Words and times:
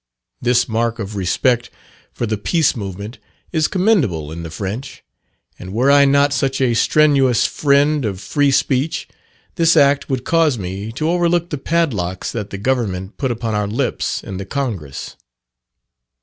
This 0.41 0.67
mark 0.67 0.97
of 0.97 1.15
respect 1.15 1.69
for 2.11 2.25
the 2.25 2.35
Peace 2.35 2.75
movement 2.75 3.19
is 3.51 3.67
commendable 3.67 4.31
in 4.31 4.41
the 4.41 4.49
French; 4.49 5.03
and 5.59 5.73
were 5.73 5.91
I 5.91 6.05
not 6.05 6.33
such 6.33 6.59
a 6.59 6.73
strenuous 6.73 7.45
friend 7.45 8.03
of 8.03 8.19
free 8.19 8.49
speech, 8.49 9.07
this 9.57 9.77
act 9.77 10.09
would 10.09 10.23
cause 10.25 10.57
me 10.57 10.91
to 10.93 11.07
overlook 11.07 11.51
the 11.51 11.59
padlocks 11.59 12.31
that 12.31 12.49
the 12.49 12.57
government 12.57 13.17
put 13.17 13.29
upon 13.29 13.53
our 13.53 13.67
lips 13.67 14.23
in 14.23 14.37
the 14.37 14.45
Congress. 14.47 15.17